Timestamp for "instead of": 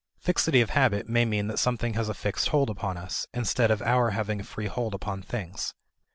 3.35-3.83